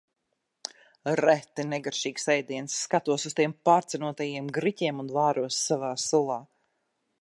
Reti 1.19 1.65
negaršīgs 1.73 2.25
ēdiens. 2.37 2.79
Skatos 2.87 3.29
uz 3.31 3.37
tiem 3.41 3.55
pārcenotajiem 3.71 4.53
griķiem 4.61 5.05
un 5.07 5.17
vāros 5.19 5.65
savā 5.69 5.97
sulā. 6.11 6.45